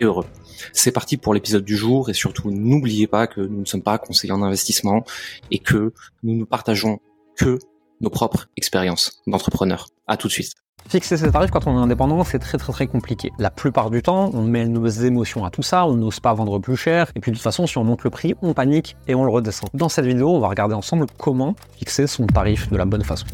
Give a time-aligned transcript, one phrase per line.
[0.00, 0.26] heureux.
[0.72, 3.98] C'est parti pour l'épisode du jour et surtout n'oubliez pas que nous ne sommes pas
[3.98, 5.04] conseillers en investissement
[5.50, 7.00] et que nous ne partageons
[7.36, 7.58] que
[8.00, 9.88] nos propres expériences d'entrepreneurs.
[10.06, 10.52] À tout de suite.
[10.88, 13.30] Fixer ses tarifs quand on est indépendant, c'est très très très compliqué.
[13.38, 16.58] La plupart du temps, on met nos émotions à tout ça, on n'ose pas vendre
[16.58, 19.14] plus cher, et puis de toute façon, si on monte le prix, on panique et
[19.14, 19.70] on le redescend.
[19.72, 23.26] Dans cette vidéo, on va regarder ensemble comment fixer son tarif de la bonne façon.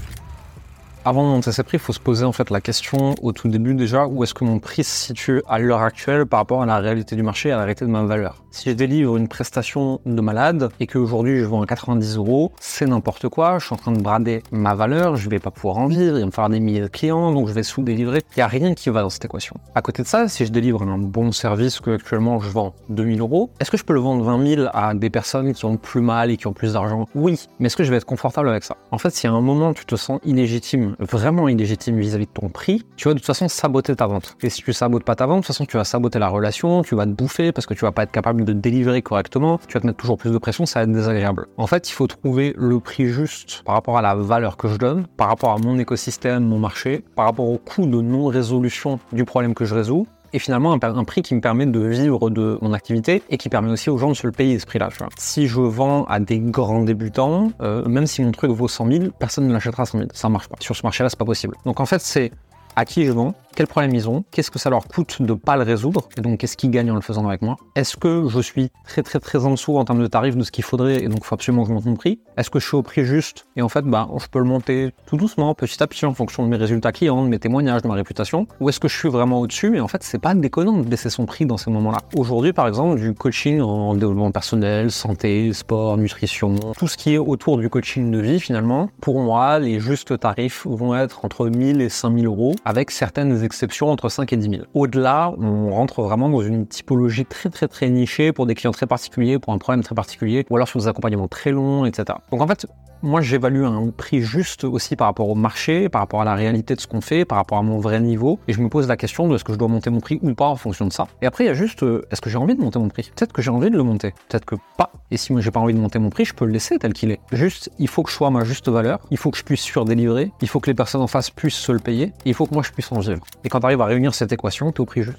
[1.02, 3.48] Avant de monter ses prix, il faut se poser en fait la question au tout
[3.48, 6.66] début déjà où est-ce que mon prix se situe à l'heure actuelle par rapport à
[6.66, 8.44] la réalité du marché et à la réalité de ma valeur?
[8.50, 12.84] Si je délivre une prestation de malade et qu'aujourd'hui je vends à 90 euros, c'est
[12.84, 15.86] n'importe quoi, je suis en train de brader ma valeur, je vais pas pouvoir en
[15.86, 18.20] vivre, il va me falloir des milliers de clients, donc je vais sous-délivrer.
[18.36, 19.56] Il n'y a rien qui va dans cette équation.
[19.74, 23.20] À côté de ça, si je délivre un bon service que actuellement je vends 2000
[23.20, 26.02] euros, est-ce que je peux le vendre 20 000 à des personnes qui ont plus
[26.02, 27.06] mal et qui ont plus d'argent?
[27.14, 28.76] Oui, mais est-ce que je vais être confortable avec ça?
[28.90, 32.48] En fait, si à un moment tu te sens illégitime, vraiment illégitime vis-à-vis de ton
[32.48, 34.36] prix, tu vas de toute façon saboter ta vente.
[34.42, 36.82] Et si tu sabotes pas ta vente, de toute façon tu vas saboter la relation,
[36.82, 39.74] tu vas te bouffer parce que tu vas pas être capable de délivrer correctement, tu
[39.74, 41.46] vas te mettre toujours plus de pression, ça va être désagréable.
[41.56, 44.76] En fait, il faut trouver le prix juste par rapport à la valeur que je
[44.76, 49.24] donne, par rapport à mon écosystème, mon marché, par rapport au coût de non-résolution du
[49.24, 52.72] problème que je résous, et finalement un, prix qui me permet de vivre de mon
[52.72, 54.88] activité et qui permet aussi aux gens de se le payer ce prix-là.
[55.18, 59.04] Si je vends à des grands débutants, euh, même si mon truc vaut 100 000,
[59.18, 60.10] personne ne l'achètera à 100 000.
[60.12, 60.56] Ça marche pas.
[60.60, 61.56] Sur ce marché-là, c'est pas possible.
[61.64, 62.32] Donc en fait, c'est
[62.80, 65.56] à qui je vends, quel problème ils ont, qu'est-ce que ça leur coûte de pas
[65.56, 67.56] le résoudre, et donc qu'est-ce qu'ils gagnent en le faisant avec moi.
[67.76, 70.50] Est-ce que je suis très très très en dessous en termes de tarifs de ce
[70.50, 72.20] qu'il faudrait, et donc il faut absolument que je monte mon prix?
[72.38, 74.94] Est-ce que je suis au prix juste, et en fait bah je peux le monter
[75.04, 77.88] tout doucement, petit à petit, en fonction de mes résultats clients, de mes témoignages, de
[77.88, 80.78] ma réputation, ou est-ce que je suis vraiment au-dessus, et en fait c'est pas déconnant
[80.78, 81.98] de baisser son prix dans ces moments-là.
[82.16, 87.18] Aujourd'hui par exemple du coaching en développement personnel, santé, sport, nutrition, tout ce qui est
[87.18, 91.82] autour du coaching de vie finalement, pour moi les justes tarifs vont être entre 1000
[91.82, 94.62] et 5000 euros, avec certaines exceptions entre 5 et 10 000.
[94.74, 98.86] Au-delà, on rentre vraiment dans une typologie très très très nichée pour des clients très
[98.86, 102.18] particuliers, pour un problème très particulier, ou alors sur des accompagnements très longs, etc.
[102.30, 102.66] Donc en fait,
[103.02, 106.74] moi, j'évalue un prix juste aussi par rapport au marché, par rapport à la réalité
[106.74, 108.38] de ce qu'on fait, par rapport à mon vrai niveau.
[108.46, 110.34] Et je me pose la question de est-ce que je dois monter mon prix ou
[110.34, 111.08] pas en fonction de ça.
[111.22, 113.10] Et après, il y a juste, euh, est-ce que j'ai envie de monter mon prix?
[113.16, 114.92] Peut-être que j'ai envie de le monter, peut-être que pas.
[115.10, 116.92] Et si moi j'ai pas envie de monter mon prix, je peux le laisser tel
[116.92, 117.20] qu'il est.
[117.32, 119.62] Juste, il faut que je sois à ma juste valeur, il faut que je puisse
[119.62, 122.62] surdélivrer, il faut que les personnes en face puissent se le payer, il faut moi
[122.62, 123.00] je puisse en.
[123.00, 125.18] Et quand tu arrives à réunir cette équation, tu es au prix juste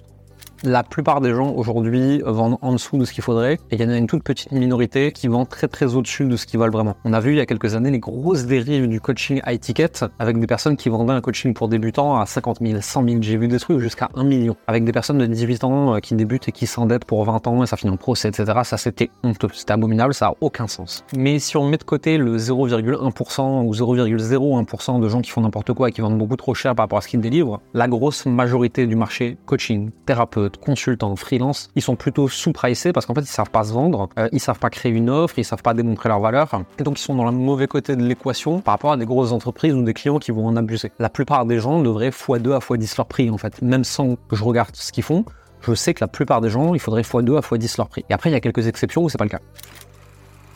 [0.63, 3.85] la plupart des gens aujourd'hui vendent en dessous de ce qu'il faudrait et il y
[3.85, 6.71] en a une toute petite minorité qui vend très très au-dessus de ce qu'ils valent
[6.71, 6.95] vraiment.
[7.03, 10.05] On a vu il y a quelques années les grosses dérives du coaching high ticket
[10.19, 13.37] avec des personnes qui vendaient un coaching pour débutants à 50 000, 100 000, j'ai
[13.37, 16.47] vu des trucs jusqu'à 1 million avec des personnes de 18 ans euh, qui débutent
[16.47, 18.59] et qui s'endettent pour 20 ans et ça finit en procès, etc.
[18.63, 21.03] Ça c'était honteux, c'était abominable, ça a aucun sens.
[21.15, 25.73] Mais si on met de côté le 0,1% ou 0,01% de gens qui font n'importe
[25.73, 28.25] quoi et qui vendent beaucoup trop cher par rapport à ce qu'ils délivrent, la grosse
[28.25, 33.27] majorité du marché coaching, thérapeute, consultants, freelance, ils sont plutôt sous-pricés parce qu'en fait, ils
[33.27, 36.09] savent pas se vendre, euh, ils savent pas créer une offre, ils savent pas démontrer
[36.09, 38.97] leur valeur, et donc ils sont dans le mauvais côté de l'équation par rapport à
[38.97, 40.91] des grosses entreprises ou des clients qui vont en abuser.
[40.99, 44.35] La plupart des gens devraient x2 à x10 leur prix en fait, même sans que
[44.35, 45.25] je regarde ce qu'ils font.
[45.61, 48.03] Je sais que la plupart des gens, il faudrait x2 à x10 leur prix.
[48.09, 49.41] Et après, il y a quelques exceptions où c'est pas le cas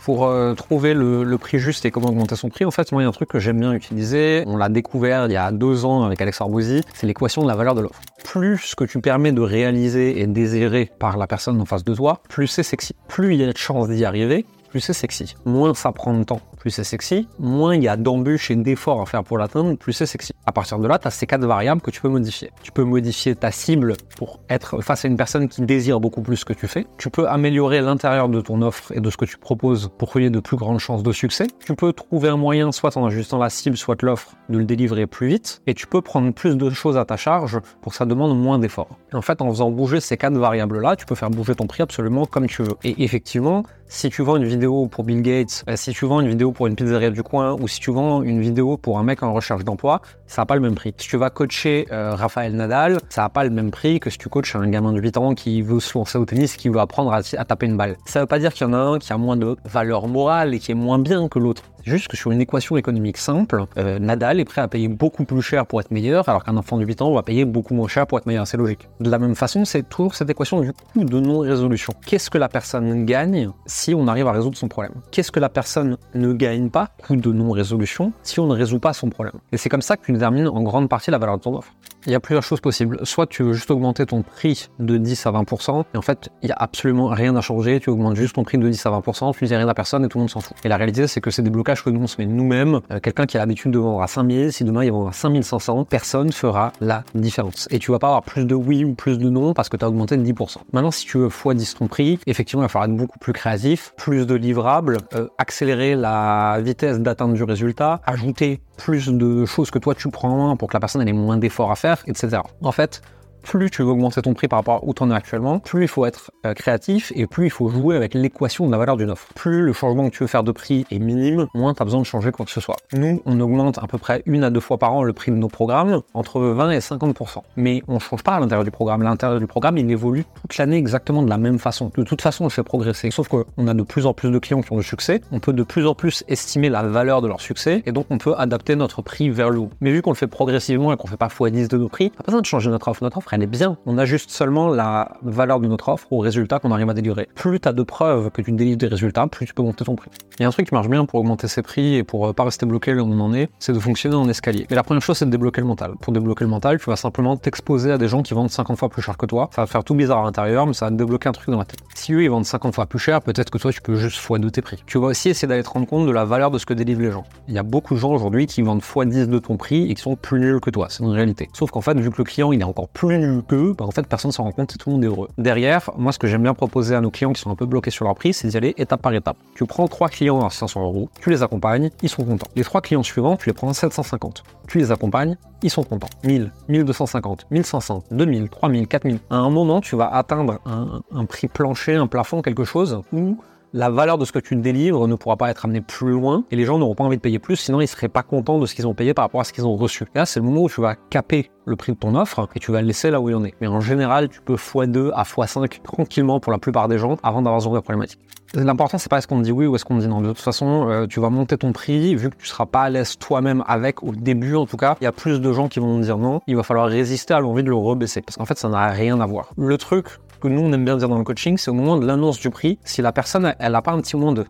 [0.06, 3.06] pour euh, trouver le, prix juste et comment augmenter son prix, en fait, moi, il
[3.06, 4.44] y a un truc que j'aime bien utiliser.
[4.46, 6.84] On l'a découvert il y a deux ans avec Alex Arbouzi.
[6.94, 8.00] C'est l'équation de la valeur de l'offre.
[8.24, 11.96] Plus ce que tu permets de réaliser est désiré par la personne en face de
[11.96, 12.94] toi, plus c'est sexy.
[13.08, 14.46] Plus il y a de chances d'y arriver,
[14.76, 15.38] plus c'est sexy.
[15.46, 17.30] Moins ça prend de temps, plus c'est sexy.
[17.40, 20.34] Moins il y a d'embûches et d'efforts à faire pour l'atteindre, plus c'est sexy.
[20.46, 22.52] À partir de là, tu as ces quatre variables que tu peux modifier.
[22.62, 26.36] Tu peux modifier ta cible pour être face à une personne qui désire beaucoup plus
[26.36, 26.86] ce que tu fais.
[26.98, 30.24] Tu peux améliorer l'intérieur de ton offre et de ce que tu proposes pour qu'il
[30.24, 31.48] y ait de plus grandes chances de succès.
[31.66, 35.08] Tu peux trouver un moyen, soit en ajustant la cible, soit l'offre, de le délivrer
[35.08, 35.62] plus vite.
[35.68, 38.60] Et tu peux prendre plus de choses à ta charge pour que ça demande moins
[38.60, 38.98] d'efforts.
[39.14, 42.26] En fait, en faisant bouger ces quatre variables-là, tu peux faire bouger ton prix absolument
[42.26, 42.76] comme tu veux.
[42.84, 46.30] Et effectivement, si tu vends une vidéo pour Bill Gates, euh, si tu vends une
[46.30, 49.24] vidéo pour une pizzeria du coin, ou si tu vends une vidéo pour un mec
[49.24, 50.94] en recherche d'emploi, ça n'a pas le même prix.
[50.98, 54.18] Si tu vas coacher euh, Raphaël Nadal, ça n'a pas le même prix que si
[54.18, 56.80] tu coaches un gamin de 8 ans qui veut se lancer au tennis, qui veut
[56.80, 57.96] apprendre à, taper une balle.
[58.06, 60.08] Ça ne veut pas dire qu'il y en a un qui a moins de valeur
[60.08, 63.18] morale et qui est moins bien que l'autre C'est juste que sur une équation économique
[63.18, 66.58] simple, euh, Nadal est prêt à payer beaucoup plus cher pour être meilleur, alors qu'un
[66.58, 68.48] enfant de 8 ans va payer beaucoup moins cher pour être meilleur.
[68.48, 68.90] C'est logique.
[69.00, 71.94] De la même façon, c'est toujours cette équation du coût de non-résolution.
[72.06, 75.50] Qu'est-ce que la personne gagne si on arrive à résoudre son problème Qu'est-ce que la
[75.50, 79.36] personne ne gagne pas, coût de non-résolution, si on ne résout pas son problème?
[79.52, 81.74] Et c'est comme ça que tu détermines en grande partie la valeur de ton offre.
[82.08, 83.00] Il y a plusieurs choses possibles.
[83.02, 86.48] Soit tu veux juste augmenter ton prix de 10 à 20%, et en fait, il
[86.48, 89.36] n'y a absolument rien à changer, tu augmentes juste ton prix de 10 à 20%,
[89.36, 90.56] tu dis rien à personne et tout le monde s'en fout.
[90.64, 92.82] Et la réalité, c'est que c'est des blocages que nous on se met nous-mêmes.
[92.92, 95.86] Euh, quelqu'un qui a l'habitude de vendre à 5000, si demain il vend à 5500,
[95.86, 97.68] personne fera la différence.
[97.72, 99.84] Et tu vas pas avoir plus de oui ou plus de non parce que tu
[99.84, 100.58] as augmenté de 10%.
[100.74, 103.94] Maintenant, si tu veux x10 ton prix, effectivement, il va falloir être beaucoup plus créatif,
[103.98, 109.80] plus de livrables, euh, accélérer la vitesse d'atteinte du résultat, ajouter plus de choses que
[109.80, 112.42] toi tu prends en main pour que la personne ait moins d'efforts à faire, etc.
[112.62, 113.02] En fait,
[113.46, 115.84] plus tu veux augmenter ton prix par rapport à où tu en es actuellement, plus
[115.84, 118.98] il faut être euh, créatif et plus il faut jouer avec l'équation de la valeur
[118.98, 119.28] d'une offre.
[119.36, 122.02] Plus le changement que tu veux faire de prix est minime, moins tu as besoin
[122.02, 122.76] de changer quoi que ce soit.
[122.94, 125.38] Nous, on augmente à peu près une à deux fois par an le prix de
[125.38, 127.44] nos programmes, entre 20 et 50%.
[127.56, 129.04] Mais on ne change pas à l'intérieur du programme.
[129.04, 131.92] L'intérieur du programme, il évolue toute l'année exactement de la même façon.
[131.96, 133.12] De toute façon, on le fait progresser.
[133.12, 135.54] Sauf qu'on a de plus en plus de clients qui ont du succès, on peut
[135.54, 138.76] de plus en plus estimer la valeur de leur succès et donc on peut adapter
[138.76, 139.70] notre prix vers le haut.
[139.82, 142.24] Mais vu qu'on le fait progressivement et qu'on fait pas x10 de nos prix, pas
[142.24, 142.86] besoin de changer notre.
[143.02, 143.78] Notre offre, est bien.
[143.86, 147.28] On ajuste seulement la valeur de notre offre au résultat qu'on arrive à délivrer.
[147.36, 149.96] Plus tu as de preuves que tu délivres des résultats, plus tu peux monter ton
[149.96, 150.10] prix.
[150.40, 152.34] Il y a un truc qui marche bien pour augmenter ses prix et pour euh,
[152.34, 154.68] pas rester bloqué là où on en est, c'est de fonctionner en escalier.
[154.70, 155.94] Mais la première chose, c'est de débloquer le mental.
[156.02, 158.90] Pour débloquer le mental, tu vas simplement t'exposer à des gens qui vendent 50 fois
[158.90, 159.50] plus cher que toi.
[159.56, 161.60] Ça va faire tout bizarre à l'intérieur, mais ça va te débloquer un truc dans
[161.60, 161.80] la tête.
[161.94, 164.52] Si eux, ils vendent 50 fois plus cher, peut-être que toi, tu peux juste x2
[164.52, 164.84] tes prix.
[164.86, 167.02] Tu vas aussi essayer d'aller te rendre compte de la valeur de ce que délivrent
[167.02, 167.24] les gens.
[167.48, 170.02] Il y a beaucoup de gens aujourd'hui qui vendent x10 de ton prix et qui
[170.02, 170.88] sont plus nuls que toi.
[170.90, 171.50] C'est une réalité.
[171.54, 173.92] Sauf qu'en fait, vu que le client, il est encore plus nul qu'eux, bah, en
[173.92, 175.30] fait, personne s'en rend compte et tout le monde est heureux.
[175.38, 177.92] Derrière, moi, ce que j'aime bien proposer à nos clients qui sont un peu bloqués
[177.92, 179.38] sur leur prix, c'est d'y aller étape par étape.
[179.56, 182.48] Tu prends trois clients à 500 euros, tu les accompagnes, ils sont contents.
[182.56, 184.44] Les trois clients suivants, tu les prends à 750.
[184.68, 186.10] Tu les accompagnes, ils sont contents.
[186.24, 189.20] 1000, 1250, 1500, 2000, 3000, 4000.
[189.30, 193.38] À un moment, tu vas atteindre un, un prix plancher, un plafond, quelque chose où
[193.76, 196.56] la valeur de ce que tu délivres ne pourra pas être amenée plus loin et
[196.56, 198.74] les gens n'auront pas envie de payer plus, sinon ils seraient pas contents de ce
[198.74, 200.06] qu'ils ont payé par rapport à ce qu'ils ont reçu.
[200.16, 202.72] là, c'est le moment où tu vas caper le prix de ton offre et tu
[202.72, 203.54] vas le laisser là où il en est.
[203.60, 207.42] Mais en général, tu peux x2 à x5 tranquillement pour la plupart des gens avant
[207.42, 208.22] d'avoir genre de problématique.
[208.54, 210.22] L'important, c'est pas est-ce qu'on dit oui ou est-ce qu'on dit non.
[210.22, 212.90] De toute façon, euh, tu vas monter ton prix, vu que tu seras pas à
[212.90, 215.82] l'aise toi-même avec, au début en tout cas, il y a plus de gens qui
[215.82, 216.40] vont dire non.
[216.48, 218.22] Il va falloir résister à l'envie de le rebaisser.
[218.22, 219.50] Parce qu'en fait, ça n'a rien à voir.
[219.58, 220.08] Le truc
[220.48, 222.80] nous, on aime bien dire dans le coaching, c'est au moment de l'annonce du prix,
[222.84, 224.46] si la personne, elle n'a pas un petit moment de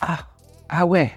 [0.00, 0.18] Ah,
[0.68, 1.12] ah ouais,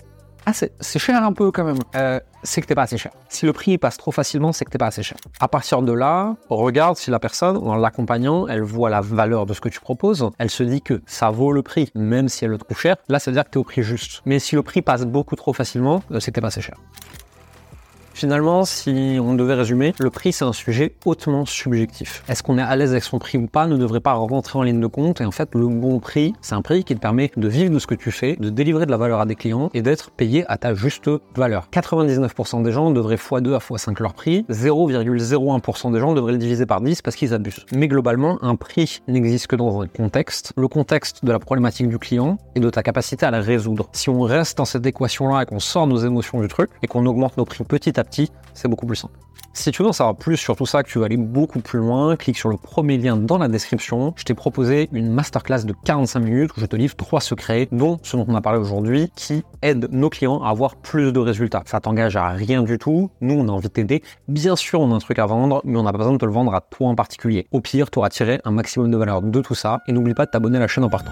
[0.46, 1.78] ah, c'est cher un peu quand même.
[1.96, 3.12] Euh, c'est que t'es pas assez cher.
[3.30, 5.18] Si le prix passe trop facilement, c'est que t'es pas assez cher.
[5.40, 9.54] À partir de là, regarde si la personne, en l'accompagnant, elle voit la valeur de
[9.54, 12.52] ce que tu proposes, elle se dit que ça vaut le prix, même si elle
[12.52, 12.96] le trouve cher.
[13.08, 14.24] Là, ça veut dire que t'es au prix juste.
[14.26, 16.76] Mais si le prix passe beaucoup trop facilement, euh, c'est que t'es pas assez cher.
[18.22, 22.24] Finalement, si on devait résumer, le prix c'est un sujet hautement subjectif.
[22.30, 24.62] Est-ce qu'on est à l'aise avec son prix ou pas ne devrait pas rentrer en
[24.62, 27.32] ligne de compte et en fait le bon prix, c'est un prix qui te permet
[27.36, 29.72] de vivre de ce que tu fais, de délivrer de la valeur à des clients
[29.74, 31.68] et d'être payé à ta juste valeur.
[31.74, 36.68] 99% des gens devraient x2 à x5 leur prix, 0,01% des gens devraient le diviser
[36.68, 37.66] par 10 parce qu'ils abusent.
[37.74, 41.98] Mais globalement, un prix n'existe que dans un contexte, le contexte de la problématique du
[41.98, 43.90] client et de ta capacité à la résoudre.
[43.94, 47.08] Si on reste dans cette équation-là et qu'on sort nos émotions du truc et qu'on
[47.08, 48.11] augmente nos prix petit à petit,
[48.54, 49.18] c'est beaucoup plus simple.
[49.54, 51.80] Si tu veux en savoir plus sur tout ça, que tu vas aller beaucoup plus
[51.80, 54.14] loin, clique sur le premier lien dans la description.
[54.16, 58.00] Je t'ai proposé une masterclass de 45 minutes où je te livre trois secrets, dont
[58.02, 61.64] ce dont on a parlé aujourd'hui, qui aident nos clients à avoir plus de résultats.
[61.66, 63.12] Ça t'engage à rien du tout.
[63.20, 64.04] Nous, on a envie de t'aider.
[64.30, 66.26] Bien sûr, on a un truc à vendre, mais on n'a pas besoin de te
[66.26, 67.48] le vendre à toi en particulier.
[67.52, 69.82] Au pire, tu auras tiré un maximum de valeur de tout ça.
[69.86, 71.12] Et n'oublie pas de t'abonner à la chaîne en partant.